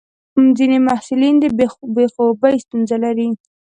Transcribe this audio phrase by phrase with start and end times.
[0.57, 1.45] ځینې محصلین د
[1.93, 3.29] بې خوبي ستونزه لري.